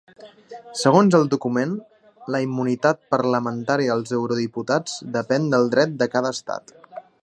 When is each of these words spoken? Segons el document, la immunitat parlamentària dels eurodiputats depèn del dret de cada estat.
Segons 0.83 1.17
el 1.17 1.29
document, 1.33 1.75
la 2.37 2.41
immunitat 2.47 3.03
parlamentària 3.17 3.93
dels 4.01 4.17
eurodiputats 4.21 5.01
depèn 5.21 5.51
del 5.57 5.75
dret 5.77 5.99
de 6.03 6.13
cada 6.17 6.39
estat. 6.39 6.79